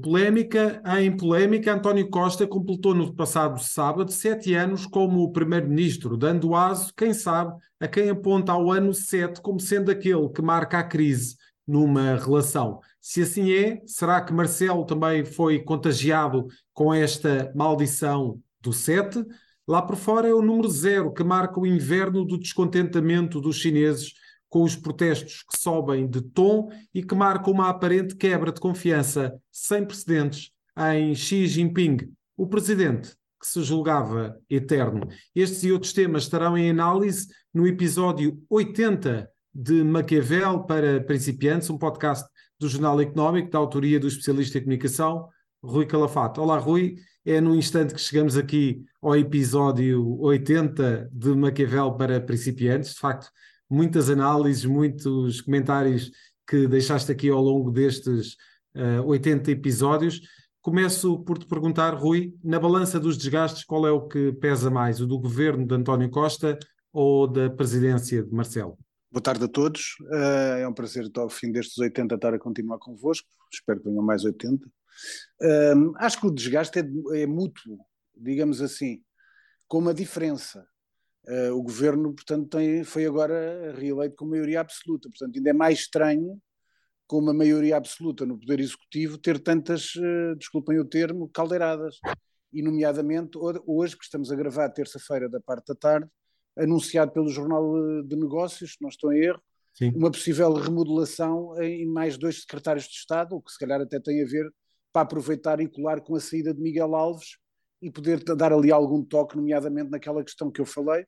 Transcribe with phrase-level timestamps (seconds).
[0.00, 6.92] polémica em polémica, António Costa completou no passado sábado sete anos como primeiro-ministro, dando aso,
[6.96, 11.36] quem sabe, a quem aponta ao ano sete como sendo aquele que marca a crise
[11.66, 12.80] numa relação.
[13.00, 19.24] Se assim é, será que Marcelo também foi contagiado com esta maldição do sete?
[19.66, 24.14] Lá por fora é o número zero que marca o inverno do descontentamento dos chineses
[24.48, 29.38] com os protestos que sobem de tom e que marcam uma aparente quebra de confiança
[29.50, 30.50] sem precedentes
[30.94, 35.08] em Xi Jinping, o presidente que se julgava eterno.
[35.34, 41.78] Estes e outros temas estarão em análise no episódio 80 de Maquiavel para principiantes, um
[41.78, 42.28] podcast
[42.58, 45.28] do Jornal Económico, da autoria do especialista em comunicação,
[45.62, 46.40] Rui Calafato.
[46.40, 46.96] Olá, Rui.
[47.24, 52.94] É no instante que chegamos aqui ao episódio 80 de Maquiavel para principiantes.
[52.94, 53.30] De facto,
[53.68, 56.10] muitas análises, muitos comentários
[56.46, 58.32] que deixaste aqui ao longo destes
[58.74, 60.20] uh, eh, 80 episódios.
[60.62, 65.00] Começo por te perguntar, Rui, na balança dos desgastes, qual é o que pesa mais,
[65.00, 66.58] o do governo de António Costa
[66.92, 68.78] ou da presidência de Marcelo?
[69.10, 69.96] Boa tarde a todos.
[70.00, 73.28] Uh, é um prazer ao fim destes 80 estar a continuar convosco.
[73.52, 74.66] Espero que venham mais 80.
[74.66, 77.78] Uh, acho que o desgaste é, é mútuo,
[78.16, 79.02] digamos assim,
[79.66, 80.66] com uma diferença.
[81.28, 85.10] Uh, o governo, portanto, tem, foi agora reeleito com maioria absoluta.
[85.10, 86.40] Portanto, ainda é mais estranho,
[87.06, 91.96] com uma maioria absoluta no Poder Executivo, ter tantas, uh, desculpem o termo, caldeiradas.
[92.50, 96.08] E, nomeadamente, hoje, que estamos a gravar terça-feira da parte da tarde,
[96.56, 99.42] anunciado pelo Jornal de Negócios, se não estou em erro,
[99.74, 99.92] Sim.
[99.94, 104.22] uma possível remodelação em mais dois secretários de Estado, o que se calhar até tem
[104.22, 104.50] a ver
[104.92, 107.36] para aproveitar e colar com a saída de Miguel Alves
[107.80, 111.06] e poder dar ali algum toque, nomeadamente naquela questão que eu falei,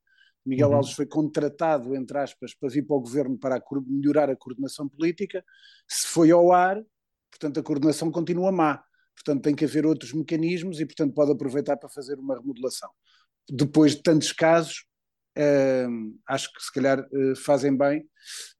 [0.51, 0.77] Miguel uhum.
[0.77, 4.89] Alves foi contratado, entre aspas, para vir para o governo para a, melhorar a coordenação
[4.89, 5.45] política.
[5.89, 6.83] Se foi ao ar,
[7.31, 8.83] portanto, a coordenação continua má.
[9.15, 12.91] Portanto, tem que haver outros mecanismos e, portanto, pode aproveitar para fazer uma remodelação.
[13.49, 14.87] Depois de tantos casos,
[15.39, 18.05] uh, acho que se calhar uh, fazem bem,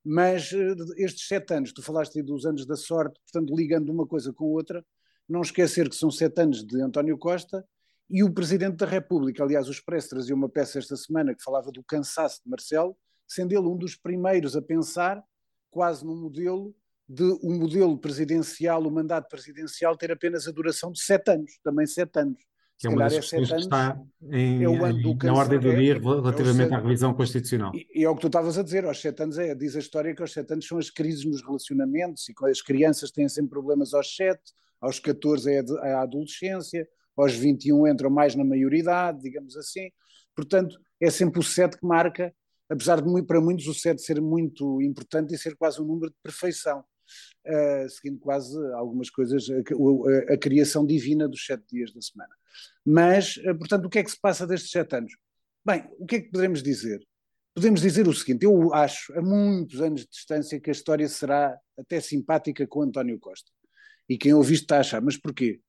[0.05, 4.07] mas uh, estes sete anos, tu falaste aí dos anos da sorte, portanto, ligando uma
[4.07, 4.85] coisa com outra,
[5.29, 7.65] não esquecer que são sete anos de António Costa
[8.11, 11.71] e o Presidente da República, aliás, o Expresso trazia uma peça esta semana que falava
[11.71, 15.23] do cansaço de Marcelo, sendo ele um dos primeiros a pensar
[15.71, 16.75] quase num modelo
[17.09, 21.85] de um modelo presidencial, o mandato presidencial ter apenas a duração de sete anos, também
[21.85, 22.39] sete anos.
[22.79, 25.99] Que é uma das é questões que está em, é em, na ordem do dia
[25.99, 27.73] relativamente é à revisão constitucional.
[27.75, 29.81] E, e é o que tu estavas a dizer, aos sete anos, é, diz a
[29.81, 33.51] história que aos sete anos são as crises nos relacionamentos e as crianças têm sempre
[33.51, 39.57] problemas aos sete, aos 14 é a adolescência, aos 21 entram mais na maioridade, digamos
[39.57, 39.91] assim.
[40.35, 42.35] Portanto, é sempre o 7 que marca,
[42.69, 46.17] apesar de para muitos o 7 ser muito importante e ser quase um número de
[46.23, 46.85] perfeição,
[47.47, 52.35] uh, seguindo quase algumas coisas, a, a, a, criação divina dos sete dias da semana.
[52.85, 55.13] Mas, uh, portanto, o que é que se passa destes sete anos?
[55.65, 57.01] Bem, o que é que poderemos dizer?
[57.55, 61.59] Podemos dizer o seguinte: eu acho, a muitos anos de distância, que a história será
[61.79, 63.51] até simpática com António Costa.
[64.09, 65.61] E quem ouviu está a achar, mas porquê?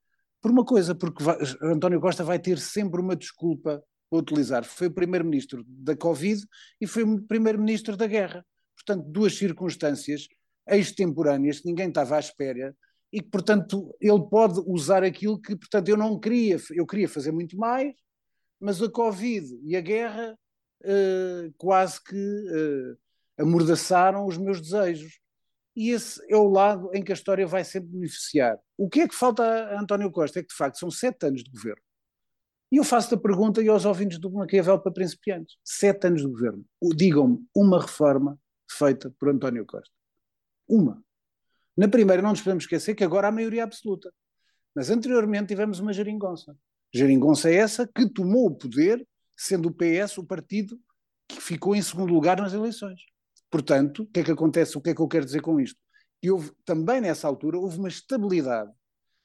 [0.41, 4.66] Por uma coisa, porque vai, António Costa vai ter sempre uma desculpa para utilizar.
[4.66, 6.44] Foi o primeiro-ministro da Covid
[6.79, 8.46] e foi o primeiro-ministro da guerra.
[8.75, 10.28] Portanto, duas circunstâncias
[10.68, 12.75] extemporâneas que ninguém estava à espera
[13.13, 17.31] e que, portanto, ele pode usar aquilo que, portanto, eu não queria, eu queria fazer
[17.31, 17.94] muito mais,
[18.59, 20.38] mas a Covid e a guerra
[20.84, 22.97] uh, quase que uh,
[23.38, 25.21] amordaçaram os meus desejos
[25.81, 28.59] e esse é o lado em que a história vai sempre beneficiar.
[28.78, 30.40] O que é que falta a António Costa?
[30.40, 31.81] É que, de facto, são sete anos de governo.
[32.72, 35.58] E eu faço-te a pergunta e aos ouvintes do Maquiavel para principiantes.
[35.64, 36.64] Sete anos de governo.
[36.96, 38.40] Digam-me uma reforma
[38.70, 39.91] feita por António Costa.
[40.70, 41.03] Uma.
[41.75, 44.14] Na primeira, não nos podemos esquecer que agora há maioria absoluta.
[44.75, 46.56] Mas anteriormente tivemos uma geringonça.
[46.94, 49.03] Geringonça é essa que tomou o poder,
[49.35, 50.79] sendo o PS o partido
[51.28, 53.02] que ficou em segundo lugar nas eleições.
[53.52, 54.78] Portanto, o que é que acontece?
[54.78, 55.78] O que é que eu quero dizer com isto?
[56.22, 58.72] Que houve, também nessa altura, houve uma estabilidade,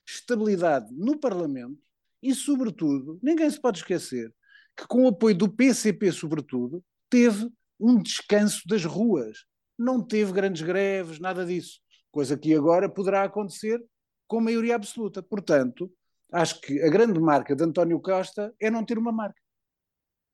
[0.05, 1.81] estabilidade no Parlamento
[2.21, 4.35] e, sobretudo, ninguém se pode esquecer
[4.77, 9.45] que, com o apoio do PCP, sobretudo, teve um descanso das ruas.
[9.79, 11.81] Não teve grandes greves, nada disso.
[12.11, 13.81] Coisa que agora poderá acontecer
[14.27, 15.23] com maioria absoluta.
[15.23, 15.93] Portanto,
[16.33, 19.41] acho que a grande marca de António Costa é não ter uma marca.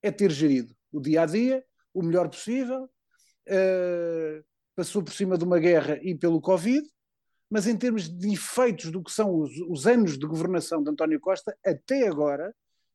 [0.01, 2.89] É ter gerido o dia a dia o melhor possível,
[3.49, 4.45] uh,
[4.75, 6.87] passou por cima de uma guerra e pelo Covid,
[7.51, 11.21] mas em termos de efeitos do que são os, os, anos de governação de António
[11.21, 12.55] Costa, até agora,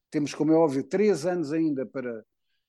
[0.09, 2.23] temos, como é óbvio, três anos ainda para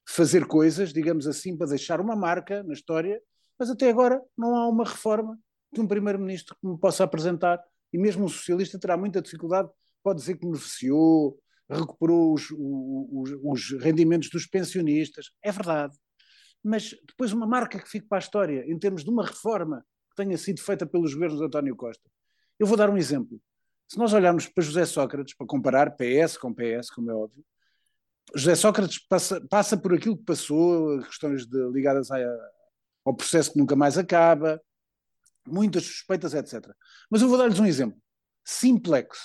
[0.07, 3.21] fazer coisas, digamos assim, para deixar uma marca na história,
[3.59, 5.39] mas até agora não há uma reforma
[5.73, 9.71] de um primeiro-ministro que me possa apresentar E mesmo um socialista terá muita dificuldade,
[10.03, 11.39] pode dizer que beneficiou,
[11.71, 15.97] recuperou os, os, os rendimentos dos pensionistas, é verdade.
[16.63, 20.17] Mas depois uma marca que fique para a história, em termos de uma reforma que
[20.17, 22.09] tenha sido feita pelos governos de António Costa.
[22.59, 23.41] Eu vou dar um exemplo.
[23.89, 27.45] Se nós olharmos para José Sócrates, para comparar PS com PS, como é óbvio,
[28.35, 32.09] José Sócrates passa, passa por aquilo que passou, questões de, ligadas
[33.05, 34.61] ao processo que nunca mais acaba,
[35.47, 36.71] muitas suspeitas, etc.
[37.11, 37.99] Mas eu vou dar-lhes um exemplo.
[38.45, 39.19] Simplex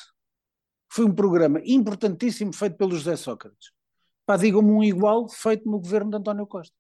[0.90, 3.72] foi um programa importantíssimo feito pelo José Sócrates.
[4.26, 6.76] Pá, digam-me um igual feito no governo de António Costa.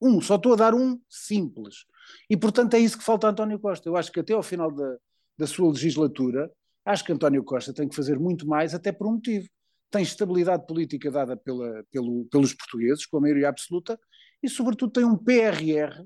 [0.00, 1.84] Um, só estou a dar um simples.
[2.28, 3.88] E portanto é isso que falta a António Costa.
[3.88, 4.96] Eu acho que até ao final da,
[5.38, 6.50] da sua legislatura,
[6.84, 9.48] acho que António Costa tem que fazer muito mais, até por um motivo
[9.90, 13.98] tem estabilidade política dada pela, pelo, pelos portugueses, com a maioria absoluta,
[14.42, 16.04] e sobretudo tem um PRR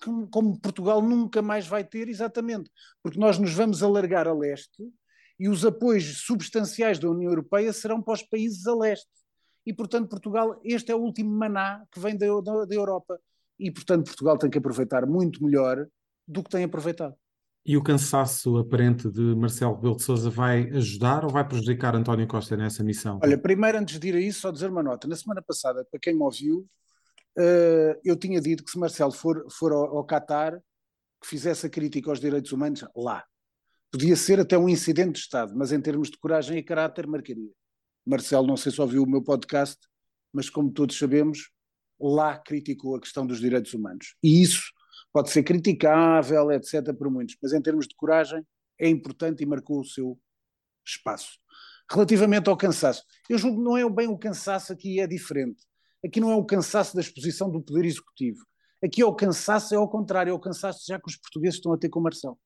[0.00, 2.70] que, como Portugal nunca mais vai ter, exatamente,
[3.02, 4.82] porque nós nos vamos alargar a leste
[5.38, 9.08] e os apoios substanciais da União Europeia serão para os países a leste.
[9.64, 13.18] E, portanto, Portugal, este é o último maná que vem da, da, da Europa.
[13.58, 15.86] E, portanto, Portugal tem que aproveitar muito melhor
[16.26, 17.14] do que tem aproveitado.
[17.64, 22.26] E o cansaço aparente de Marcelo Rebelo de Sousa vai ajudar ou vai prejudicar António
[22.26, 23.20] Costa nessa missão?
[23.22, 25.06] Olha, primeiro antes de ir a isso, só dizer uma nota.
[25.06, 26.66] Na semana passada, para quem me ouviu,
[27.38, 30.60] uh, eu tinha dito que se Marcelo for, for ao, ao Qatar,
[31.20, 33.24] que fizesse a crítica aos direitos humanos lá.
[33.92, 37.50] Podia ser até um incidente de Estado, mas em termos de coragem e caráter, marcaria.
[38.04, 39.78] Marcelo, não sei se ouviu o meu podcast,
[40.32, 41.50] mas como todos sabemos,
[42.00, 44.16] lá criticou a questão dos direitos humanos.
[44.22, 44.72] E isso
[45.12, 48.44] pode ser criticável, etc., por muitos, mas em termos de coragem
[48.78, 50.18] é importante e marcou o seu
[50.84, 51.38] espaço.
[51.90, 55.62] Relativamente ao cansaço, eu julgo que não é bem o cansaço aqui, é diferente.
[56.04, 58.44] Aqui não é o cansaço da exposição do Poder Executivo.
[58.82, 61.72] Aqui é o cansaço, é ao contrário, é o cansaço já que os portugueses estão
[61.72, 62.38] a ter com Marcelo.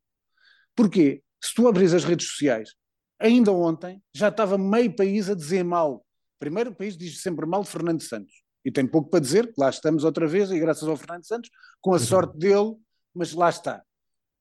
[0.75, 1.23] Porquê?
[1.43, 2.75] Se tu abris as redes sociais,
[3.18, 6.04] ainda ontem já estava meio país a dizer mal.
[6.38, 9.70] Primeiro, o país diz sempre mal de Fernando Santos e tem pouco para dizer, lá
[9.70, 12.00] estamos outra vez, e graças ao Fernando Santos, com a uhum.
[12.00, 12.74] sorte dele,
[13.14, 13.80] mas lá está.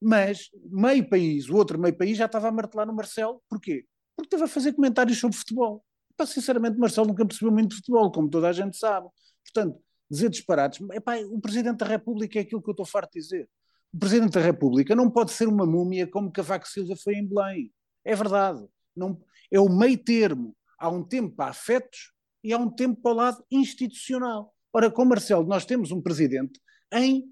[0.01, 3.85] Mas meio país, o outro meio país já estava a martelar no Marcelo, porquê?
[4.15, 5.85] Porque estava a fazer comentários sobre futebol.
[6.17, 9.07] Pá, sinceramente, Marcelo nunca percebeu muito de futebol, como toda a gente sabe.
[9.43, 9.79] Portanto,
[10.09, 13.47] dizer disparates, epá, o Presidente da República é aquilo que eu estou farto de dizer.
[13.93, 17.71] O Presidente da República não pode ser uma múmia como Cavaco Silva foi em Belém.
[18.05, 18.65] É verdade.
[18.95, 19.19] Não,
[19.51, 20.55] é o meio termo.
[20.77, 22.11] Há um tempo para afetos
[22.43, 24.53] e há um tempo para o lado institucional.
[24.71, 26.59] Ora, com Marcelo, nós temos um presidente
[26.93, 27.25] em,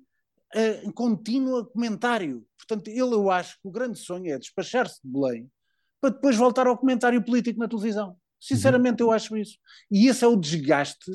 [0.83, 2.45] em contínuo comentário.
[2.57, 5.49] Portanto, ele, eu acho que o grande sonho é despachar-se de Belém
[6.01, 8.17] para depois voltar ao comentário político na televisão.
[8.37, 9.57] Sinceramente, eu acho isso.
[9.89, 11.11] E esse é o desgaste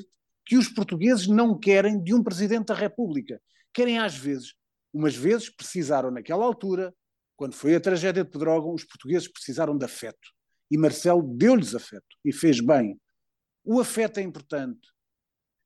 [0.46, 3.38] que os portugueses não querem de um presidente da República.
[3.74, 4.54] Querem, às vezes,
[4.90, 6.94] umas vezes precisaram, naquela altura,
[7.38, 10.28] quando foi a tragédia de Pedrógão, os portugueses precisaram de afeto.
[10.70, 13.00] E Marcelo deu-lhes afeto e fez bem
[13.70, 14.88] o afeto é importante.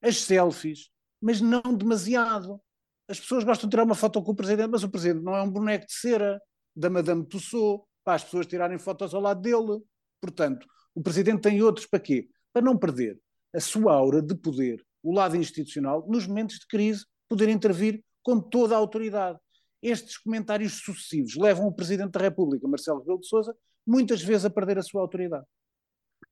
[0.03, 0.91] As selfies,
[1.21, 2.61] mas não demasiado.
[3.07, 5.41] As pessoas gostam de tirar uma foto com o presidente, mas o presidente não é
[5.41, 6.43] um boneco de cera
[6.75, 9.81] da Madame Tussauds para as pessoas tirarem fotos ao lado dele.
[10.21, 12.29] Portanto, o presidente tem outros para quê?
[12.53, 13.21] Para não perder
[13.55, 18.41] a sua aura de poder, o lado institucional, nos momentos de crise, poder intervir com
[18.41, 19.39] toda a autoridade.
[19.83, 23.55] Estes comentários sucessivos levam o Presidente da República, Marcelo Rebelo de Sousa,
[23.87, 25.45] muitas vezes a perder a sua autoridade.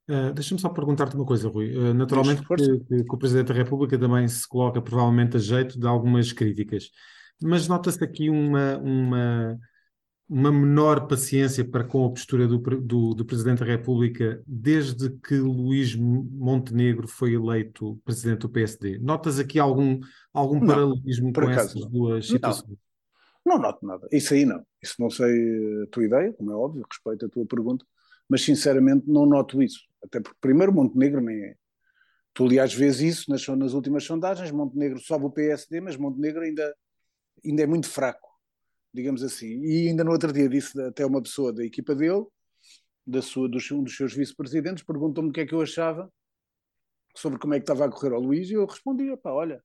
[0.08, 1.76] Uh, Deixa-me só perguntar-te uma coisa, Rui.
[1.76, 5.78] Uh, naturalmente que, que, que, o Presidente da República também se coloca provavelmente a jeito
[5.78, 6.90] de algumas críticas,
[7.42, 9.58] mas nota-se aqui uma, uma,
[10.28, 15.34] uma menor paciência para com a postura do, do, do, Presidente da República desde que
[15.34, 18.98] Luís Montenegro foi eleito Presidente do PSD.
[18.98, 20.00] Notas aqui algum,
[20.32, 21.90] algum não, paralelismo com acaso, essas não.
[21.90, 22.78] duas situações?
[23.54, 23.58] Não.
[23.58, 24.08] noto nada.
[24.12, 24.64] Isso aí não.
[24.82, 27.84] Isso não sei a tua ideia, como é óbvio, respeito a tua pergunta
[28.30, 29.80] mas sinceramente não noto isso.
[30.04, 31.56] Até porque, primeiro, Montenegro nem é.
[32.32, 34.52] Tu, aliás, vês isso nas, nas últimas sondagens.
[34.52, 36.72] Montenegro sobe o PSD, mas Montenegro ainda,
[37.44, 38.30] ainda é muito fraco,
[38.94, 39.60] digamos assim.
[39.64, 42.24] E ainda no outro dia disse até uma pessoa da equipa dele,
[43.04, 46.08] da sua, um dos seus vice-presidentes, perguntou-me o que é que eu achava
[47.16, 49.60] sobre como é que estava a correr ao Luís, e eu respondia: pá, olha,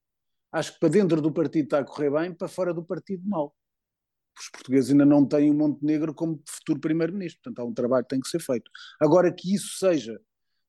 [0.52, 3.54] acho que para dentro do partido está a correr bem, para fora do partido mal
[4.40, 8.10] os portugueses ainda não têm o Montenegro como futuro primeiro-ministro, portanto há um trabalho que
[8.10, 8.70] tem que ser feito.
[9.00, 10.20] Agora que isso seja,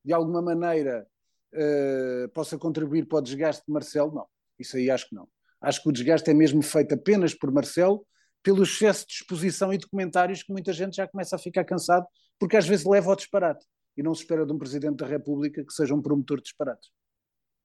[0.04, 1.06] de alguma maneira,
[1.54, 4.26] uh, possa contribuir para o desgaste de Marcelo, não.
[4.58, 5.28] Isso aí acho que não.
[5.60, 8.06] Acho que o desgaste é mesmo feito apenas por Marcelo,
[8.42, 12.06] pelo excesso de exposição e de comentários que muita gente já começa a ficar cansado,
[12.38, 13.66] porque às vezes leva ao disparate.
[13.96, 16.90] E não se espera de um Presidente da República que seja um promotor de disparates.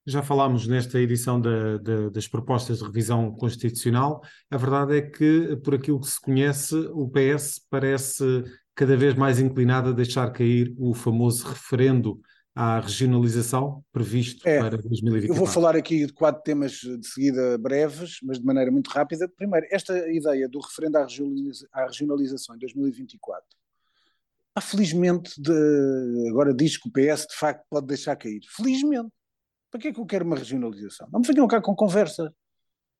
[0.06, 4.22] Já falámos nesta edição da, da, das propostas de revisão constitucional.
[4.50, 8.44] A verdade é que, por aquilo que se conhece, o PS parece
[8.74, 12.20] cada vez mais inclinada a deixar cair o famoso referendo
[12.56, 15.28] à regionalização previsto é, para 2024.
[15.28, 19.28] Eu vou falar aqui de quatro temas de seguida breves, mas de maneira muito rápida.
[19.30, 23.44] Primeiro, esta ideia do referendo à, regionalização em 2024.
[24.54, 28.42] Ah, felizmente, de, agora diz que o PS de facto pode deixar cair.
[28.50, 29.12] Felizmente.
[29.72, 31.08] Para que é que eu quero uma regionalização?
[31.12, 32.34] Não me venham cá com conversa.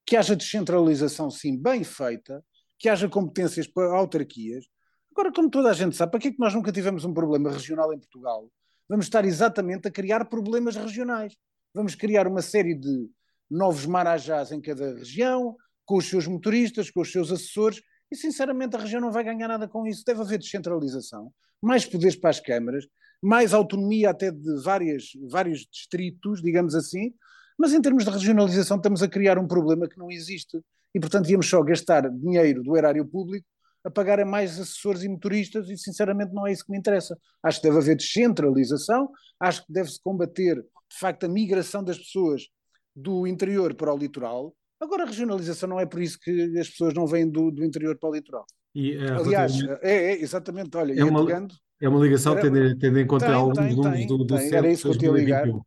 [0.06, 2.44] Que haja descentralização, sim, bem feita,
[2.80, 4.66] que haja competências para autarquias.
[5.12, 7.52] Agora, como toda a gente sabe, para que é que nós nunca tivemos um problema
[7.52, 8.50] regional em Portugal?
[8.90, 11.36] Vamos estar exatamente a criar problemas regionais.
[11.74, 13.10] Vamos criar uma série de
[13.50, 18.76] novos marajás em cada região, com os seus motoristas, com os seus assessores, e sinceramente
[18.76, 20.04] a região não vai ganhar nada com isso.
[20.06, 22.86] Deve haver descentralização, mais poderes para as câmaras,
[23.22, 27.14] mais autonomia até de várias, vários distritos, digamos assim,
[27.58, 30.60] mas em termos de regionalização estamos a criar um problema que não existe.
[30.96, 33.46] E, portanto, íamos só gastar dinheiro do erário público
[33.84, 37.18] a pagar a mais assessores e motoristas e, sinceramente, não é isso que me interessa.
[37.44, 39.10] Acho que deve haver descentralização,
[39.40, 42.48] acho que deve-se combater, de facto, a migração das pessoas
[42.96, 44.56] do interior para o litoral.
[44.80, 47.98] Agora, a regionalização não é por isso que as pessoas não vêm do, do interior
[47.98, 48.46] para o litoral.
[48.74, 52.78] E, uh, Aliás, é, é, exatamente, olha, é uma, pegando, é uma ligação era, tendo,
[52.78, 54.98] tendo, em conta tem, alguns tem, números tem, do, do tem, Era isso que eu
[54.98, 55.66] tinha ligado.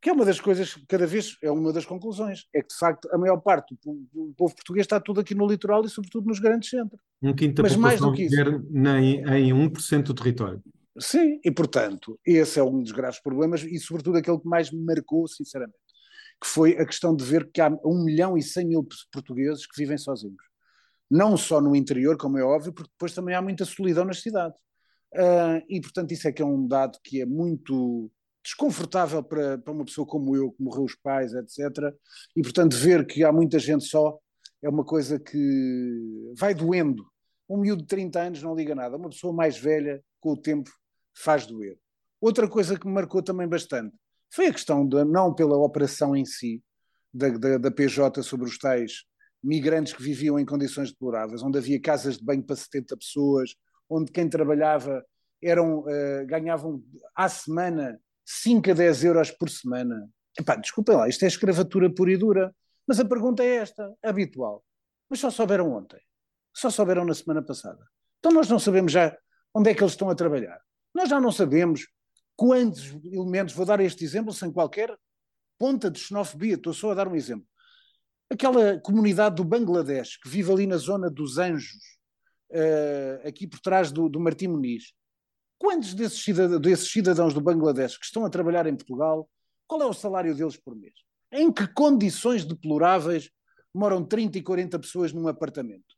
[0.00, 3.08] Que é uma das coisas, cada vez é uma das conclusões, é que de facto
[3.10, 6.68] a maior parte do, povo português está tudo aqui no litoral e sobretudo nos grandes
[6.68, 7.00] centros.
[7.22, 8.36] Um quinto da Mas mais do que isso.
[8.70, 10.62] Nem, em 1% do território.
[10.98, 14.84] Sim, e portanto, esse é um dos graves problemas e sobretudo aquele que mais me
[14.84, 15.78] marcou, sinceramente,
[16.40, 19.80] que foi a questão de ver que há 1 milhão e 100 mil portugueses que
[19.80, 20.44] vivem sozinhos.
[21.10, 24.60] Não só no interior, como é óbvio, porque depois também há muita solidão nas cidades.
[25.14, 28.10] Uh, e, portanto, isso é que é um dado que é muito
[28.42, 31.94] desconfortável para, para uma pessoa como eu, que morreu os pais, etc.
[32.36, 34.18] E, portanto, ver que há muita gente só
[34.62, 37.06] é uma coisa que vai doendo.
[37.48, 38.96] Um miúdo de 30 anos não liga nada.
[38.96, 40.70] Uma pessoa mais velha, com o tempo,
[41.14, 41.78] faz doer.
[42.20, 43.94] Outra coisa que me marcou também bastante
[44.30, 46.62] foi a questão, de, não pela operação em si,
[47.12, 49.04] da, da, da PJ sobre os tais
[49.42, 53.54] migrantes que viviam em condições deploráveis, onde havia casas de banho para 70 pessoas,
[53.94, 55.04] onde quem trabalhava
[55.42, 56.82] eram, uh, ganhavam
[57.14, 60.08] à semana 5 a 10 euros por semana.
[60.38, 62.54] Epá, desculpem lá, isto é escravatura pura e dura.
[62.86, 64.64] Mas a pergunta é esta, habitual.
[65.08, 66.00] Mas só souberam ontem.
[66.52, 67.84] Só souberam na semana passada.
[68.18, 69.16] Então nós não sabemos já
[69.54, 70.60] onde é que eles estão a trabalhar.
[70.94, 71.86] Nós já não sabemos
[72.36, 74.96] quantos elementos, vou dar este exemplo sem qualquer
[75.58, 77.46] ponta de xenofobia, estou só a dar um exemplo.
[78.30, 81.98] Aquela comunidade do Bangladesh que vive ali na zona dos Anjos,
[82.54, 84.92] uh, aqui por trás do, do Martim Muniz,
[85.58, 89.28] quantos desses cidadãos, desses cidadãos do Bangladesh que estão a trabalhar em Portugal,
[89.66, 90.94] qual é o salário deles por mês?
[91.32, 93.30] Em que condições deploráveis
[93.74, 95.94] moram 30 e 40 pessoas num apartamento?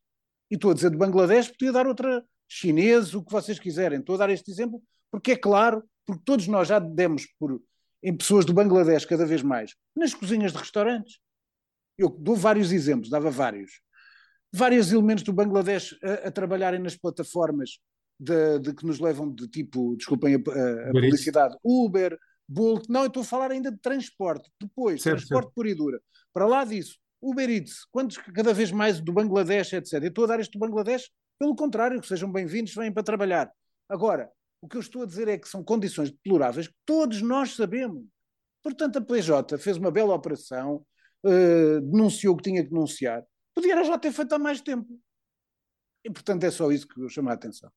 [0.51, 3.99] E estou a dizer de Bangladesh, podia dar outra chinês, o que vocês quiserem.
[3.99, 7.61] Estou a dar este exemplo porque é claro, porque todos nós já demos por,
[8.03, 11.19] em pessoas do Bangladesh cada vez mais, nas cozinhas de restaurantes.
[11.99, 13.81] Eu dou vários exemplos, dava vários
[14.57, 17.79] vários elementos do Bangladesh a, a trabalharem nas plataformas
[18.19, 23.03] de, de, que nos levam de tipo, desculpem a, a, a publicidade, Uber, Bolt, não,
[23.03, 25.55] eu estou a falar ainda de transporte, depois, certo, transporte certo.
[25.55, 26.01] pura e dura.
[26.33, 29.95] Para lá disso, Uber Eats, quantos cada vez mais do Bangladesh, etc.
[29.95, 33.51] Eu estou a dar isto do Bangladesh, pelo contrário, que sejam bem-vindos, vêm para trabalhar.
[33.89, 34.31] Agora,
[34.63, 38.05] o que eu estou a dizer é que são condições deploráveis que todos nós sabemos.
[38.63, 40.85] Portanto, a PJ fez uma bela operação,
[41.25, 43.23] uh, denunciou o que tinha que denunciar,
[43.57, 45.01] Podia já ter feito há mais tempo.
[46.05, 47.71] E, portanto, é só isso que eu chamo a atenção.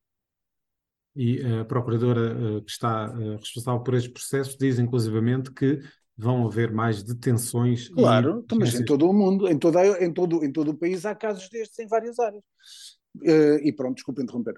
[1.16, 5.80] E a procuradora uh, que está uh, responsável por este processo diz, inclusivamente, que
[6.18, 7.88] vão haver mais detenções.
[7.88, 8.56] Claro, e...
[8.56, 11.48] mas em todo o mundo, em, toda, em, todo, em todo o país há casos
[11.48, 12.44] destes em várias áreas.
[13.16, 14.56] Uh, e pronto, desculpe interromper.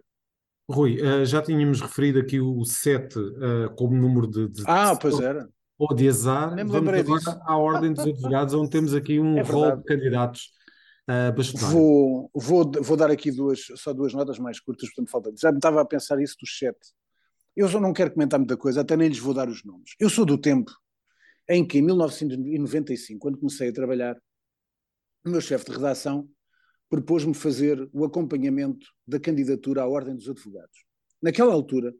[0.68, 3.16] Rui, já tínhamos referido aqui o 7
[3.76, 5.50] como número de, de Ah, pois era.
[5.78, 6.56] Ou de azar.
[6.56, 7.30] Vamos agora disso.
[7.44, 10.50] à Ordem dos Advogados, onde temos aqui um é rol de candidatos
[11.72, 15.34] Vou, vou, vou dar aqui duas, só duas notas mais curtas, portanto falta.
[15.40, 16.78] Já me estava a pensar isso do chat.
[17.56, 19.92] Eu só não quero comentar muita coisa, até nem lhes vou dar os nomes.
[20.00, 20.72] Eu sou do tempo
[21.50, 24.16] em que, em 1995, quando comecei a trabalhar,
[25.26, 26.30] o meu chefe de redação
[26.90, 30.86] propôs-me fazer o acompanhamento da candidatura à Ordem dos Advogados.
[31.22, 31.94] Naquela altura,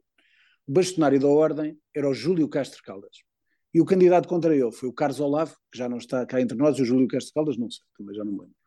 [0.66, 3.18] o bastonário da Ordem era o Júlio Castro Caldas.
[3.74, 6.56] E o candidato contra ele foi o Carlos Olavo, que já não está cá entre
[6.56, 8.61] nós, e o Júlio Castro Caldas, não sei, também já não me lembro.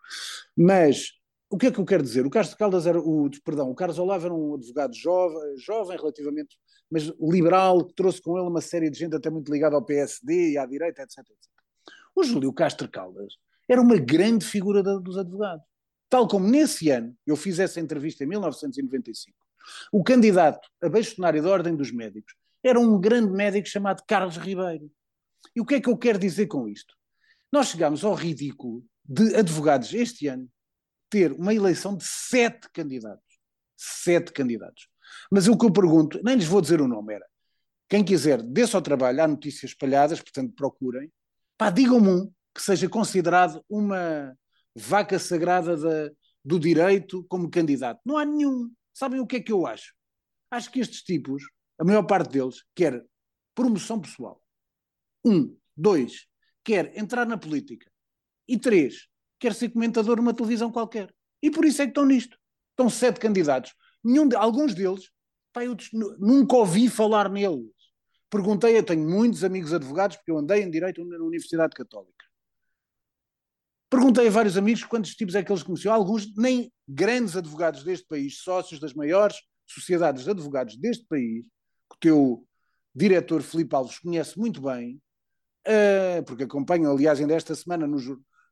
[0.56, 1.12] Mas
[1.50, 2.26] o que é que eu quero dizer?
[2.26, 6.58] O Carlos Caldas era o, perdão, o Carlos Olavo era um advogado jovem, jovem relativamente,
[6.90, 10.52] mas liberal, que trouxe com ele uma série de gente até muito ligada ao PSD
[10.52, 11.52] e à direita, etc, etc.
[12.16, 13.34] O Júlio Castro Caldas
[13.68, 15.66] era uma grande figura da, dos advogados.
[16.10, 19.38] Tal como nesse ano, eu fiz essa entrevista em 1995,
[19.92, 22.34] O candidato a bastonário da Ordem dos Médicos
[22.64, 24.90] era um grande médico chamado Carlos Ribeiro.
[25.56, 26.96] E o que é que eu quero dizer com isto?
[27.52, 30.50] Nós chegamos ao ridículo de advogados este ano
[31.10, 33.24] ter uma eleição de sete candidatos.
[33.78, 34.88] Sete candidatos.
[35.32, 37.26] Mas o que eu pergunto, nem lhes vou dizer o nome, era
[37.88, 41.12] quem quiser, dê-se ao trabalho, há notícias espalhadas, portanto procurem,
[41.58, 44.36] pá, digam-me um que seja considerado uma
[44.76, 46.12] vaca sagrada da,
[46.44, 48.00] do direito como candidato.
[48.06, 48.72] Não há nenhum.
[48.94, 49.94] Sabem o que é que eu acho?
[50.50, 51.44] Acho que estes tipos,
[51.78, 53.06] a maior parte deles, quer
[53.54, 54.42] promoção pessoal.
[55.24, 55.56] Um.
[55.76, 56.28] Dois.
[56.64, 57.92] Quer entrar na política.
[58.48, 59.08] E três.
[59.40, 61.14] Quer ser comentador numa televisão qualquer.
[61.42, 62.38] E por isso é que estão nisto.
[62.72, 63.74] Estão sete candidatos.
[64.04, 65.10] Nenhum de, alguns deles,
[65.52, 65.76] pá, eu
[66.20, 67.72] nunca ouvi falar neles.
[68.30, 72.26] Perguntei, eu tenho muitos amigos advogados, porque eu andei em Direito na Universidade Católica.
[73.90, 75.94] Perguntei a vários amigos quantos tipos é que eles conheciam.
[75.94, 81.46] Alguns nem grandes advogados deste país, sócios das maiores sociedades de advogados deste país,
[81.90, 82.48] que o teu
[82.94, 85.02] diretor Filipe Alves conhece muito bem,
[85.68, 87.98] uh, porque acompanham, aliás, ainda esta semana no,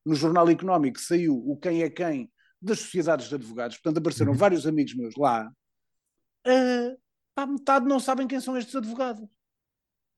[0.06, 2.32] no Jornal Económico saiu o Quem é Quem
[2.62, 4.38] das sociedades de advogados, portanto apareceram uhum.
[4.38, 5.52] vários amigos meus lá,
[6.48, 6.98] uh,
[7.36, 9.28] pá, metade não sabem quem são estes advogados.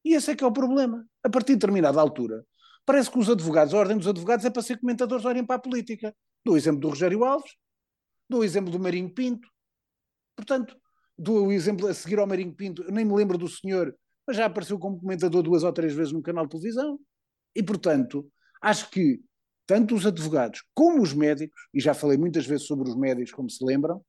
[0.04, 1.04] E esse é que é o problema.
[1.24, 2.46] A partir de determinada altura,
[2.86, 5.60] parece que os advogados, a ordem dos advogados é para ser comentadores, olhem para a
[5.60, 6.16] política.
[6.44, 7.52] Dou o exemplo do Rogério Alves,
[8.30, 9.50] dou o exemplo do Marinho Pinto,
[10.36, 10.78] portanto,
[11.18, 13.96] dou o exemplo a seguir ao Marinho Pinto, eu nem me lembro do senhor,
[14.28, 17.00] mas já apareceu como comentador duas ou três vezes num canal de televisão.
[17.56, 18.30] E, portanto,
[18.62, 19.22] acho que
[19.66, 23.50] tanto os advogados como os médicos, e já falei muitas vezes sobre os médicos, como
[23.50, 24.04] se lembram,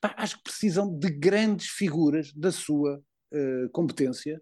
[0.00, 4.40] pá, acho que precisam de grandes figuras da sua uh, competência,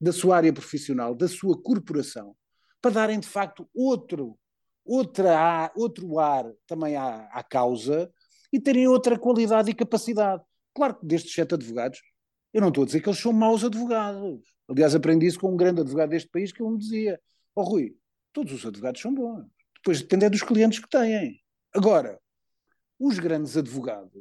[0.00, 2.34] da sua área profissional, da sua corporação,
[2.80, 4.38] para darem de facto outro,
[4.84, 8.10] outra, outro ar também à, à causa
[8.52, 10.42] e terem outra qualidade e capacidade.
[10.74, 12.00] Claro que destes sete advogados,
[12.52, 14.40] eu não estou a dizer que eles são maus advogados.
[14.68, 17.20] Aliás, aprendi isso com um grande advogado deste país que ele me dizia:
[17.54, 17.96] Ó oh, Rui,
[18.32, 19.46] todos os advogados são bons.
[19.82, 21.40] Depois depende é dos clientes que têm.
[21.74, 22.20] Agora,
[22.98, 24.12] os grandes advogados,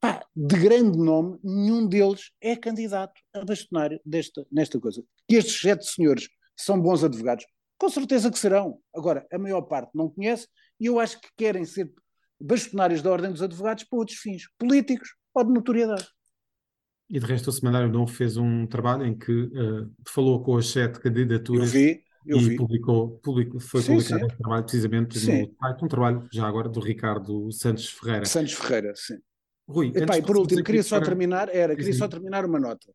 [0.00, 5.02] pá, de grande nome, nenhum deles é candidato a bastonário desta, nesta coisa.
[5.28, 7.44] Que estes sete senhores são bons advogados,
[7.76, 8.80] com certeza que serão.
[8.94, 10.46] Agora, a maior parte não conhece
[10.78, 11.92] e eu acho que querem ser
[12.40, 16.06] bastonários da Ordem dos Advogados para outros fins, políticos ou de notoriedade.
[17.08, 20.66] E de resto, o Semanário Novo fez um trabalho em que uh, falou com as
[20.66, 21.72] sete candidaturas.
[21.72, 22.56] Eu vi, eu e vi.
[22.56, 24.26] Publicou, publicou, foi sim, publicado sim.
[24.26, 25.42] esse trabalho precisamente sim.
[25.42, 28.24] no site, um trabalho já agora do Ricardo Santos Ferreira.
[28.24, 29.18] Santos Ferreira, sim.
[29.68, 31.06] Rui, Epá, e por último, queria só para...
[31.06, 32.92] terminar, era, queria só terminar uma nota.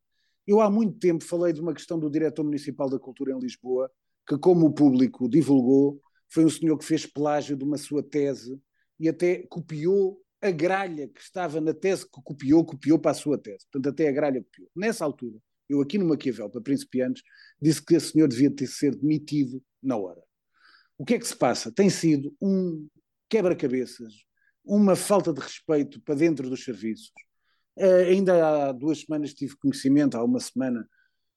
[0.48, 3.91] Eu há muito tempo falei de uma questão do diretor municipal da cultura em Lisboa,
[4.28, 8.60] que como o público divulgou, foi um senhor que fez plágio de uma sua tese
[9.00, 13.38] e até copiou a gralha que estava na tese que copiou, copiou para a sua
[13.38, 13.65] tese.
[13.72, 14.70] Portanto, até a gralha copiou.
[14.76, 15.38] Nessa altura,
[15.71, 17.23] eu aqui no Maquiavel, para principiantes,
[17.62, 20.21] disse que esse senhor devia ter ser demitido na hora.
[20.97, 21.71] O que é que se passa?
[21.71, 22.88] Tem sido um
[23.29, 24.13] quebra-cabeças,
[24.63, 27.12] uma falta de respeito para dentro dos serviços.
[27.77, 30.88] Uh, ainda há duas semanas tive conhecimento, há uma semana,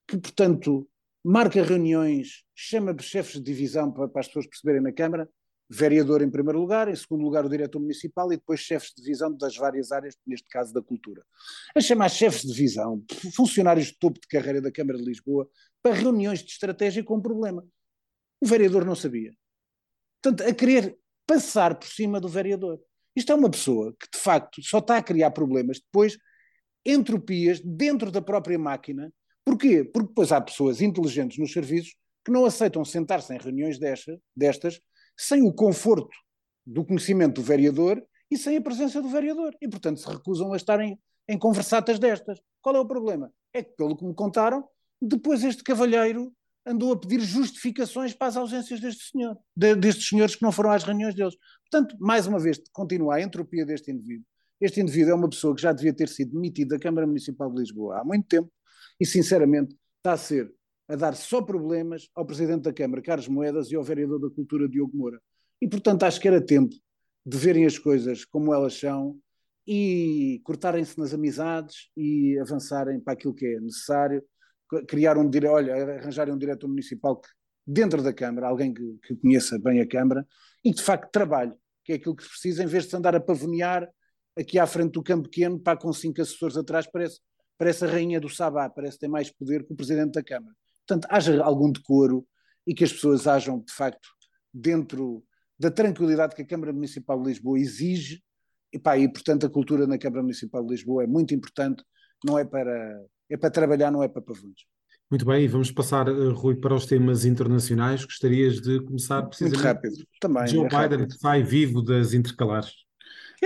[0.07, 0.89] que, portanto,
[1.25, 5.29] marca reuniões, chama chefes de divisão para, para as pessoas perceberem na Câmara,
[5.69, 9.35] vereador em primeiro lugar, em segundo lugar o diretor municipal e depois chefes de divisão
[9.35, 11.25] das várias áreas, neste caso da cultura.
[11.75, 13.03] A chamar chefes de divisão,
[13.35, 15.49] funcionários de topo de carreira da Câmara de Lisboa,
[15.83, 17.67] para reuniões de estratégia com um problema.
[18.41, 19.35] O vereador não sabia.
[20.23, 22.81] Portanto, a querer passar por cima do vereador.
[23.17, 26.19] Isto é uma pessoa que, de facto, só está a criar problemas depois,
[26.85, 29.13] entropias dentro da própria máquina.
[29.45, 29.85] Porquê?
[29.85, 34.81] Porque depois há pessoas inteligentes nos serviços que não aceitam sentar-se em reuniões destas, destas
[35.17, 36.11] sem o conforto
[36.67, 39.55] do conhecimento do vereador e sem a presença do vereador.
[39.61, 40.99] E, portanto, se recusam a estarem
[41.29, 42.41] em conversatas destas.
[42.61, 43.33] Qual é o problema?
[43.53, 44.65] É que, pelo que me contaram,
[45.01, 46.33] depois este cavalheiro
[46.67, 50.71] andou a pedir justificações para as ausências deste senhor, de, destes senhores que não foram
[50.71, 51.35] às reuniões deles.
[51.71, 54.25] Portanto, mais uma vez, continua a entropia deste indivíduo.
[54.61, 57.61] Este indivíduo é uma pessoa que já devia ter sido demitido da Câmara Municipal de
[57.61, 58.51] Lisboa há muito tempo
[58.99, 60.51] e, sinceramente, está a ser
[60.89, 64.69] a dar só problemas ao Presidente da Câmara, Carlos Moedas, e ao Vereador da Cultura,
[64.69, 65.21] Diogo Moura.
[65.61, 66.75] E, portanto, acho que era tempo
[67.25, 69.19] de verem as coisas como elas são
[69.67, 74.23] e cortarem-se nas amizades e avançarem para aquilo que é necessário,
[74.87, 77.29] criar um olha, arranjarem um diretor municipal que,
[77.67, 80.27] dentro da Câmara, alguém que, que conheça bem a Câmara
[80.63, 83.15] e que de facto trabalhe, que é aquilo que se precisa, em vez de andar
[83.15, 83.89] a pavonear
[84.37, 87.21] aqui à frente do campo pequeno, para com cinco assessores atrás, parece,
[87.57, 90.55] parece a rainha do Sabá, parece ter mais poder que o Presidente da Câmara.
[90.87, 92.27] Portanto, haja algum decoro
[92.67, 94.09] e que as pessoas hajam, de facto,
[94.53, 95.25] dentro
[95.59, 98.23] da tranquilidade que a Câmara Municipal de Lisboa exige,
[98.73, 101.83] e, pá, e portanto a cultura na Câmara Municipal de Lisboa é muito importante,
[102.25, 104.67] não é para, é para trabalhar, não é para pavões.
[105.11, 108.05] Muito bem, e vamos passar, uh, Rui, para os temas internacionais.
[108.05, 109.63] Gostarias de começar precisamente.
[109.63, 110.47] Muito rápido, também.
[110.49, 111.19] Joe é Biden, rápido.
[111.19, 112.73] sai vivo das intercalares.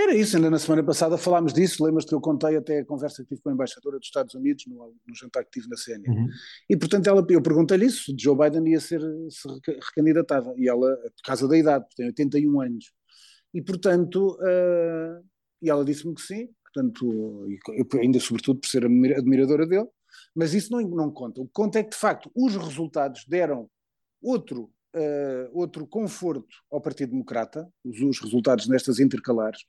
[0.01, 3.21] Era isso, ainda na semana passada falámos disso, lembras que eu contei até a conversa
[3.21, 6.07] que tive com a embaixadora dos Estados Unidos no, no jantar que tive na CNN.
[6.07, 6.27] Uhum.
[6.69, 9.47] E portanto ela, eu perguntei-lhe isso, se Joe Biden ia ser se
[9.89, 12.93] recandidatava, e ela, por causa da idade, tem 81 anos.
[13.53, 15.21] E portanto, uh,
[15.61, 19.87] e ela disse-me que sim, portanto, eu, ainda sobretudo por ser admiradora dele,
[20.33, 21.41] mas isso não, não conta.
[21.41, 23.69] O que conta é que de facto os resultados deram
[24.21, 29.61] outro Uh, outro conforto ao Partido Democrata, os, os, resultados nestas intercalares,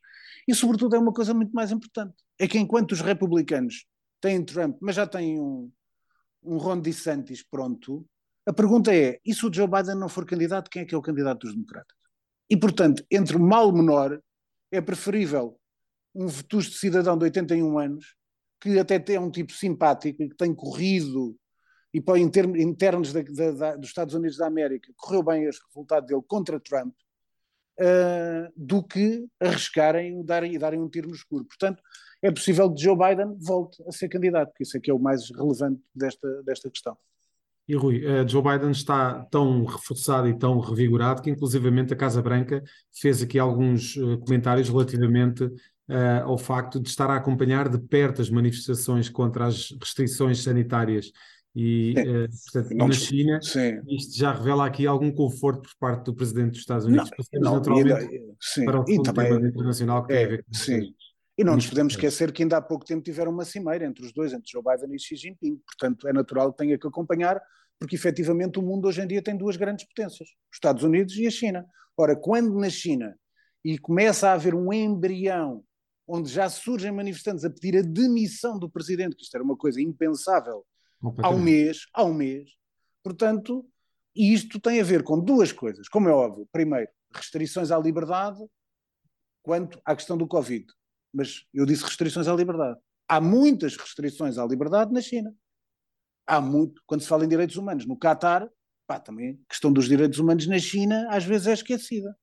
[0.49, 3.85] e sobretudo é uma coisa muito mais importante, é que enquanto os republicanos
[4.19, 5.71] têm Trump, mas já têm um,
[6.43, 8.07] um Ron DeSantis pronto,
[8.47, 10.99] a pergunta é, e se o Joe Biden não for candidato, quem é que é
[10.99, 11.97] o candidato dos democratas?
[12.49, 14.21] E portanto, entre mal menor,
[14.73, 15.59] é preferível
[16.15, 18.15] um vetusto cidadão de 81 anos,
[18.61, 21.37] que até é um tipo simpático e que tem corrido
[21.93, 26.07] e para internos da, da, da, dos Estados Unidos da América, correu bem o resultado
[26.07, 26.95] dele contra Trump,
[27.81, 31.45] uh, do que arriscarem e darem um tiro no escuro.
[31.45, 31.83] Portanto,
[32.23, 34.99] é possível que Joe Biden volte a ser candidato, que isso é que é o
[34.99, 36.97] mais relevante desta, desta questão.
[37.67, 42.21] E Rui, uh, Joe Biden está tão reforçado e tão revigorado que inclusivamente a Casa
[42.21, 47.79] Branca fez aqui alguns uh, comentários relativamente uh, ao facto de estar a acompanhar de
[47.79, 51.13] perto as manifestações contra as restrições sanitárias
[51.55, 53.81] e, uh, portanto, não, na China, sim.
[53.89, 57.11] isto já revela aqui algum conforto por parte do Presidente dos Estados Unidos.
[57.11, 58.21] Passamos não, naturalmente
[58.65, 60.95] para o e também, internacional que é, tem a ver com sim.
[61.37, 64.13] E não nos podemos esquecer que ainda há pouco tempo tiveram uma cimeira entre os
[64.13, 65.57] dois, entre Joe Biden e Xi Jinping.
[65.67, 67.41] Portanto, é natural que tenha que acompanhar,
[67.79, 71.27] porque efetivamente o mundo hoje em dia tem duas grandes potências, os Estados Unidos e
[71.27, 71.67] a China.
[71.97, 73.17] Ora, quando na China
[73.65, 75.65] e começa a haver um embrião
[76.07, 79.81] onde já surgem manifestantes a pedir a demissão do presidente, que isto era uma coisa
[79.81, 80.65] impensável
[81.23, 82.51] ao mês, ao mês.
[83.03, 83.67] Portanto,
[84.15, 86.49] isto tem a ver com duas coisas, como é óbvio.
[86.53, 88.39] Primeiro, restrições à liberdade
[89.43, 90.67] quanto à questão do Covid.
[91.13, 92.79] Mas eu disse restrições à liberdade.
[93.09, 95.35] Há muitas restrições à liberdade na China.
[96.27, 97.87] Há muito, quando se fala em direitos humanos.
[97.87, 98.49] No Catar,
[98.87, 102.17] pá, também a questão dos direitos humanos na China às vezes é esquecida.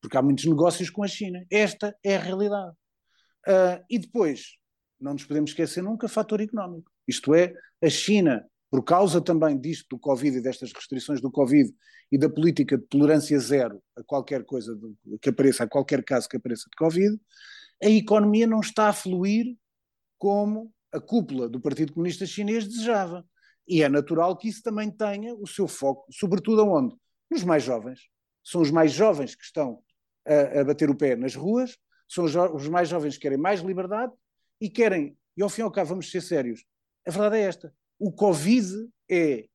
[0.00, 1.44] Porque há muitos negócios com a China.
[1.50, 2.74] Esta é a realidade.
[3.46, 4.56] Uh, e depois,
[5.00, 6.91] não nos podemos esquecer nunca, fator económico.
[7.06, 11.72] Isto é, a China, por causa também disto do Covid e destas restrições do Covid
[12.10, 14.78] e da política de tolerância zero a qualquer coisa
[15.20, 17.18] que apareça, a qualquer caso que apareça de Covid,
[17.82, 19.56] a economia não está a fluir
[20.18, 23.26] como a cúpula do Partido Comunista Chinês desejava.
[23.66, 26.94] E é natural que isso também tenha o seu foco, sobretudo aonde?
[27.30, 28.00] Nos mais jovens.
[28.44, 29.82] São os mais jovens que estão
[30.26, 33.60] a, a bater o pé nas ruas, são os, os mais jovens que querem mais
[33.60, 34.12] liberdade
[34.60, 36.64] e querem, e ao fim e ao cabo, vamos ser sérios,
[37.06, 39.46] a verdade é esta: o Covid é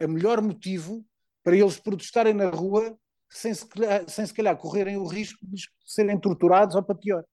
[0.00, 1.04] o melhor motivo
[1.42, 2.98] para eles protestarem na rua
[3.30, 3.66] sem se,
[4.08, 7.24] sem se calhar correrem o risco de serem torturados ou para pior.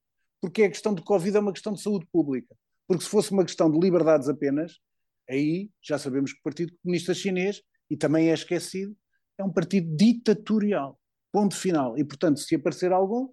[0.41, 2.55] Porque a questão de Covid é uma questão de saúde pública.
[2.87, 4.79] Porque se fosse uma questão de liberdades apenas,
[5.29, 8.95] aí já sabemos que o Partido Comunista Chinês, e também é esquecido,
[9.37, 10.99] é um partido ditatorial.
[11.31, 11.97] Ponto final.
[11.97, 13.29] E, portanto, se aparecer algum,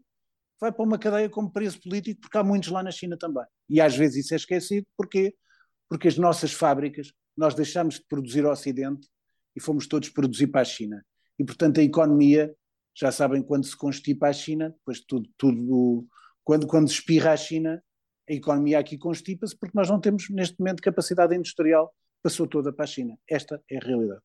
[0.60, 3.44] vai para uma cadeia como preso político, porque há muitos lá na China também.
[3.68, 5.34] E às vezes isso é esquecido, porquê?
[5.92, 9.06] Porque as nossas fábricas, nós deixamos de produzir ao Ocidente
[9.54, 11.04] e fomos todos produzir para a China.
[11.38, 12.50] E, portanto, a economia,
[12.96, 16.06] já sabem, quando se constipa a China, depois tudo, tudo
[16.42, 17.84] quando, quando espirra a China,
[18.26, 22.84] a economia aqui constipa-se, porque nós não temos, neste momento, capacidade industrial, passou toda para
[22.84, 23.18] a China.
[23.28, 24.22] Esta é a realidade.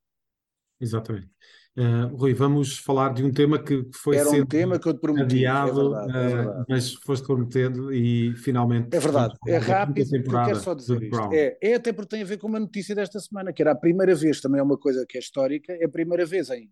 [0.80, 1.30] Exatamente.
[1.78, 5.00] Uh, Rui, vamos falar de um tema que foi Era um tema que eu te
[5.00, 6.62] prometi, é adiado, é verdade, é verdade.
[6.62, 8.96] Uh, mas foste prometendo e finalmente...
[8.96, 11.30] É verdade, é rápido, eu quero só dizer isto.
[11.32, 13.76] É, é até porque tem a ver com uma notícia desta semana, que era a
[13.76, 16.68] primeira vez, também é uma coisa que é histórica, é a primeira vez em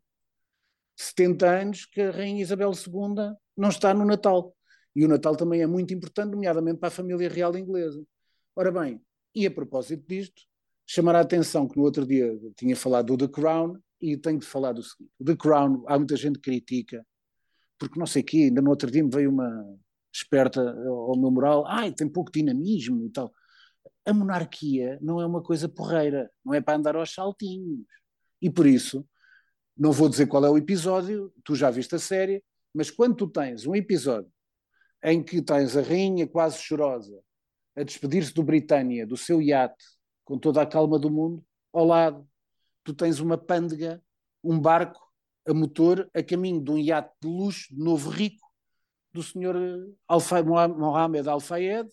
[0.98, 4.56] 70 anos que a Rainha Isabel II não está no Natal.
[4.96, 8.04] E o Natal também é muito importante, nomeadamente para a família real inglesa.
[8.56, 9.00] Ora bem,
[9.36, 10.42] e a propósito disto,
[10.88, 14.46] chamar a atenção que no outro dia tinha falado do The Crown, e tenho de
[14.46, 17.06] falar do seguinte: The Crown, há muita gente que critica,
[17.80, 19.78] porque não sei o quê, ainda no outro dia me veio uma
[20.14, 23.34] esperta ao meu moral, ai, tem pouco dinamismo e tal.
[24.06, 27.86] A monarquia não é uma coisa porreira, não é para andar aos saltinhos.
[28.42, 29.06] E por isso,
[29.78, 33.28] não vou dizer qual é o episódio, tu já viste a série, mas quando tu
[33.28, 34.32] tens um episódio
[35.04, 37.20] em que tens a rainha quase chorosa
[37.76, 39.84] a despedir-se do Britânia, do seu iate,
[40.24, 42.28] com toda a calma do mundo, ao lado
[42.86, 44.02] tu tens uma pândega,
[44.42, 45.02] um barco
[45.48, 48.48] a motor a caminho de um iate de luxo, de novo rico,
[49.14, 49.56] do senhor
[50.08, 51.90] Alfa, Mohamed Al-Fayed,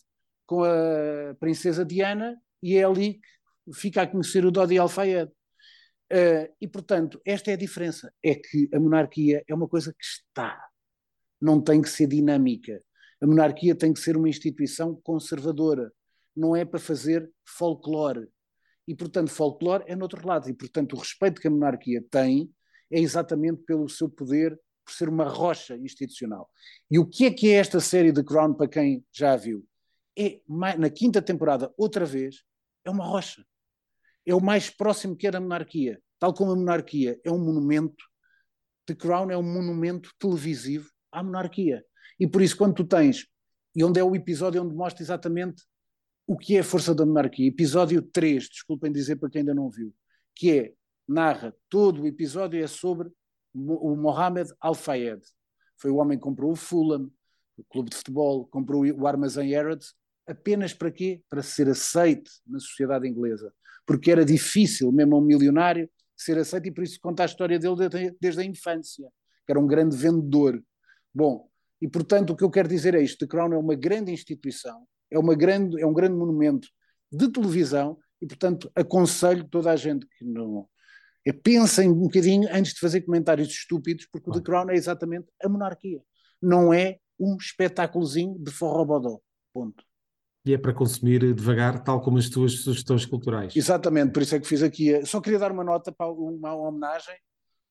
[0.47, 5.31] com a princesa Diana e é ali que fica a conhecer o Dodi Al-Fayed.
[6.13, 8.13] Uh, e, portanto, esta é a diferença.
[8.23, 10.63] É que a monarquia é uma coisa que está,
[11.41, 12.83] não tem que ser dinâmica.
[13.21, 15.91] A monarquia tem que ser uma instituição conservadora,
[16.37, 18.29] não é para fazer folclore.
[18.87, 20.49] E, portanto, folclore é no outro lado.
[20.49, 22.51] E, portanto, o respeito que a monarquia tem
[22.91, 26.51] é exatamente pelo seu poder, por ser uma rocha institucional.
[26.91, 29.65] E o que é que é esta série de Crown, para quem já a viu?
[30.19, 32.43] É, na quinta temporada, outra vez,
[32.85, 33.43] é uma rocha
[34.27, 36.01] é o mais próximo que é da monarquia.
[36.19, 38.05] Tal como a monarquia é um monumento,
[38.87, 41.85] The Crown é um monumento televisivo à monarquia.
[42.19, 43.27] E por isso, quando tu tens,
[43.75, 45.63] e onde é o episódio onde mostra exatamente
[46.27, 49.69] o que é a força da monarquia, episódio 3, desculpem dizer para quem ainda não
[49.69, 49.95] viu,
[50.35, 50.73] que é,
[51.07, 53.11] narra, todo o episódio é sobre
[53.55, 55.21] o Mohamed Al-Fayed.
[55.77, 57.11] Foi o homem que comprou o Fulham,
[57.57, 59.95] o clube de futebol, comprou o Armazém Harrods,
[60.27, 61.23] apenas para quê?
[61.29, 63.53] Para ser aceite na sociedade inglesa
[63.87, 67.59] porque era difícil, mesmo a um milionário, ser aceito, e por isso conta a história
[67.59, 69.09] dele desde, a infância,
[69.45, 70.63] que era um grande vendedor.
[71.13, 71.49] Bom,
[71.81, 74.87] e portanto o que eu quero dizer é isto: The Crown é uma grande instituição,
[75.13, 76.69] é, uma grande, é um grande monumento
[77.11, 80.69] de televisão, e portanto aconselho toda a gente que não.
[81.25, 85.27] É, pensem um bocadinho antes de fazer comentários estúpidos, porque o The Crown é exatamente
[85.43, 86.03] a monarquia.
[86.41, 89.21] Não é um espetáculozinho de forrobodó.
[89.55, 89.85] Ponto
[90.45, 93.55] e é para consumir devagar, tal como as tuas sugestões culturais.
[93.55, 95.05] Exatamente, por isso é que fiz aqui.
[95.07, 97.15] Só queria dar uma nota para uma homenagem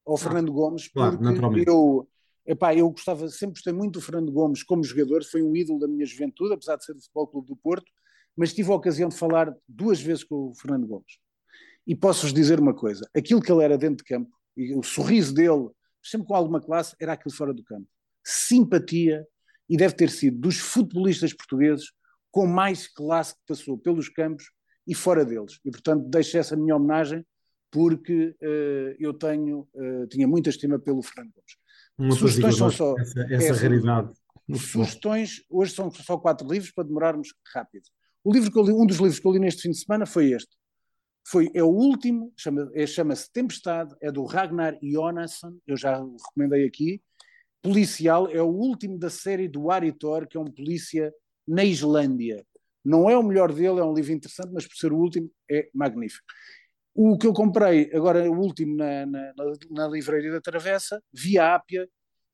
[0.05, 2.07] ao ah, Fernando Gomes, porque claro, eu,
[2.45, 5.87] epá, eu gostava, sempre gostei muito do Fernando Gomes como jogador, foi um ídolo da
[5.87, 7.91] minha juventude, apesar de ser do Futebol Clube do Porto,
[8.35, 11.19] mas tive a ocasião de falar duas vezes com o Fernando Gomes.
[11.85, 15.33] E posso-vos dizer uma coisa: aquilo que ele era dentro de campo, e o sorriso
[15.33, 15.69] dele,
[16.03, 17.87] sempre com alguma classe, era aquilo fora do campo.
[18.23, 19.25] Simpatia,
[19.71, 21.93] e deve ter sido dos futebolistas portugueses
[22.29, 24.51] com mais classe que passou pelos campos
[24.85, 25.59] e fora deles.
[25.63, 27.25] E, portanto, deixo essa minha homenagem
[27.71, 31.55] porque uh, eu tenho, uh, tinha muita estima pelo Fernando Gomes.
[32.01, 34.11] Uma sugestões são só essa, essa, essa raridade.
[34.55, 37.83] Sugestões, hoje são só quatro livros para demorarmos rápido.
[38.23, 40.07] O livro que eu li, um dos livros que eu li neste fim de semana
[40.07, 40.57] foi este.
[41.27, 46.15] Foi, é o último, chama, é, chama-se Tempestade, é do Ragnar Jonasson, eu já o
[46.17, 47.01] recomendei aqui.
[47.61, 51.13] Policial, é o último da série do Aritor, que é um polícia
[51.47, 52.43] na Islândia.
[52.83, 55.69] Não é o melhor dele, é um livro interessante, mas por ser o último é
[55.71, 56.25] magnífico.
[56.93, 59.33] O que eu comprei, agora o último na, na,
[59.69, 61.87] na livraria da Travessa, Via Ápia,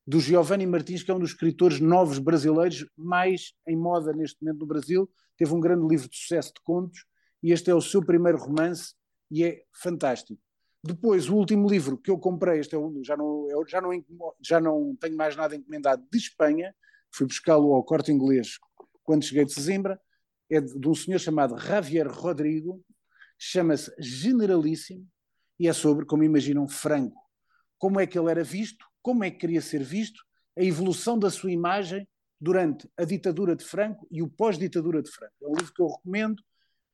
[0.05, 4.61] do Giovanni Martins, que é um dos escritores novos brasileiros mais em moda neste momento
[4.61, 5.09] no Brasil.
[5.37, 7.05] Teve um grande livro de sucesso de contos
[7.43, 8.93] e este é o seu primeiro romance
[9.29, 10.39] e é fantástico.
[10.83, 14.03] Depois, o último livro que eu comprei, este é o, já, não, já, não,
[14.41, 16.73] já não tenho mais nada encomendado de Espanha,
[17.11, 18.57] fui buscá-lo ao corte inglês
[19.03, 19.99] quando cheguei de Sesimbra,
[20.49, 22.81] é de, de um senhor chamado Javier Rodrigo,
[23.37, 25.07] chama-se Generalíssimo,
[25.59, 27.21] e é sobre, como imaginam, Franco.
[27.77, 30.23] Como é que ele era visto, como é que queria ser visto,
[30.57, 32.07] a evolução da sua imagem
[32.39, 35.33] durante a ditadura de Franco e o pós-ditadura de Franco.
[35.41, 36.43] É um livro que eu recomendo,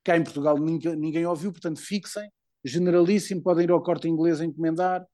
[0.04, 2.30] cá em Portugal ninguém, ninguém ouviu, portanto fixem,
[2.64, 5.06] generalíssimo, podem ir ao corte inglês a encomendar,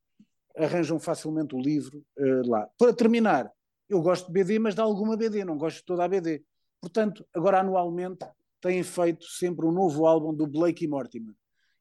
[0.57, 2.67] arranjam facilmente o livro uh, lá.
[2.77, 3.51] Para terminar,
[3.87, 6.43] eu gosto de BD, mas de alguma BD, não gosto de toda a BD.
[6.79, 8.25] Portanto, agora anualmente
[8.61, 11.33] têm feito sempre um novo álbum do Blake e Mortimer.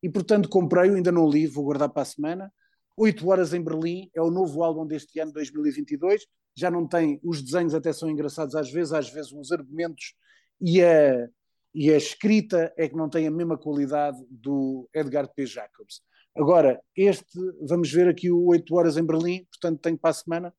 [0.02, 2.52] E portanto comprei-o, ainda não li, vou guardar para a semana.
[2.96, 6.26] Oito Horas em Berlim é o novo álbum deste ano 2022.
[6.56, 10.14] Já não tem, os desenhos até são engraçados às vezes, às vezes os argumentos
[10.60, 11.28] e a,
[11.74, 15.46] e a escrita é que não tem a mesma qualidade do Edgar P.
[15.46, 16.00] Jacobs.
[16.36, 20.54] Agora, este, vamos ver aqui o Oito Horas em Berlim, portanto tenho para a semana.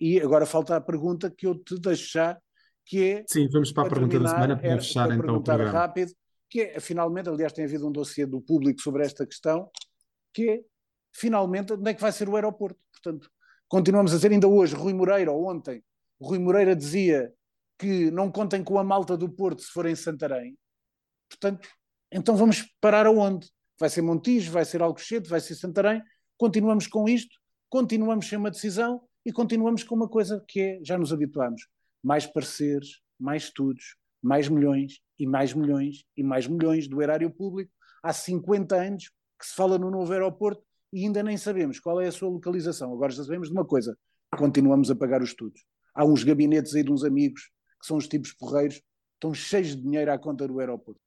[0.00, 2.38] E agora falta a pergunta que eu te deixo já,
[2.84, 3.24] que é.
[3.28, 5.70] Sim, vamos para a pergunta terminar, da semana para fechar para então o programa.
[5.70, 6.12] rápido,
[6.48, 9.70] que é, finalmente, aliás, tem havido um dossiê do público sobre esta questão,
[10.32, 10.60] que é,
[11.12, 12.78] finalmente, onde é que vai ser o aeroporto?
[12.92, 13.30] Portanto,
[13.68, 15.82] continuamos a dizer, ainda hoje, Rui Moreira, ou ontem,
[16.20, 17.32] Rui Moreira dizia
[17.78, 20.56] que não contem com a malta do Porto se forem Santarém.
[21.28, 21.68] Portanto,
[22.12, 23.48] então vamos parar aonde?
[23.80, 26.02] Vai ser Montijo, vai ser Alcochete, vai ser Santarém.
[26.36, 27.34] Continuamos com isto,
[27.68, 31.62] continuamos sem uma decisão e continuamos com uma coisa que é, já nos habituamos
[32.02, 37.70] mais pareceres, mais estudos, mais milhões e mais milhões e mais milhões do erário público.
[38.02, 40.62] Há 50 anos que se fala no novo aeroporto
[40.92, 42.92] e ainda nem sabemos qual é a sua localização.
[42.92, 43.96] Agora já sabemos de uma coisa:
[44.36, 45.62] continuamos a pagar os estudos.
[45.94, 48.80] Há uns gabinetes aí de uns amigos que são os tipos porreiros,
[49.14, 51.00] estão cheios de dinheiro à conta do aeroporto.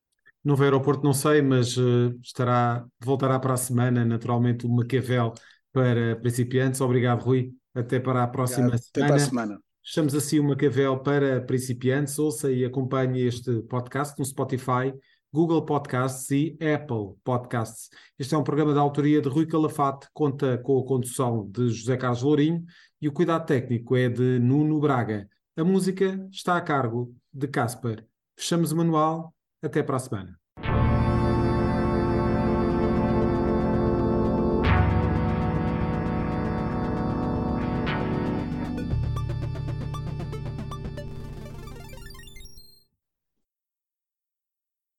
[0.44, 5.34] Novo aeroporto não sei, mas uh, estará, voltará para a semana, naturalmente, o Maquiavel
[5.72, 6.82] para principiantes.
[6.82, 7.52] Obrigado, Rui.
[7.74, 8.84] Até para a próxima Obrigado.
[8.84, 9.06] semana.
[9.06, 9.65] Até para a semana.
[9.88, 12.18] Estamos assim uma Maquiavel para principiantes.
[12.18, 14.92] Ouça e acompanhe este podcast no Spotify,
[15.32, 17.92] Google Podcasts e Apple Podcasts.
[18.18, 21.96] Este é um programa da autoria de Rui Calafate, conta com a condução de José
[21.98, 22.66] Carlos Lourinho
[23.00, 25.30] e o cuidado técnico é de Nuno Braga.
[25.56, 28.08] A música está a cargo de Casper.
[28.36, 29.36] Fechamos o manual.
[29.62, 30.45] Até para a semana.